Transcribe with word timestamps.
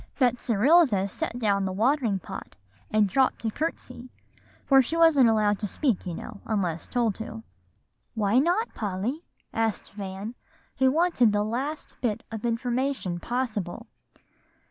"Betserilda 0.17 1.07
set 1.07 1.37
down 1.37 1.65
the 1.65 1.71
watering 1.71 2.17
pot, 2.17 2.55
and 2.89 3.07
dropped 3.07 3.45
a 3.45 3.51
courtesy; 3.51 4.09
for 4.65 4.81
she 4.81 4.97
wasn't 4.97 5.29
allowed 5.29 5.59
to 5.59 5.67
speak, 5.67 6.07
you 6.07 6.15
know, 6.15 6.41
unless 6.47 6.87
told 6.87 7.13
to." 7.13 7.43
"Why 8.15 8.39
not, 8.39 8.73
Polly?" 8.73 9.21
asked 9.53 9.91
Van, 9.93 10.33
who 10.79 10.89
wanted 10.89 11.33
the 11.33 11.43
last 11.43 11.97
bit 12.01 12.23
of 12.31 12.45
information 12.47 13.19
possible. 13.19 13.85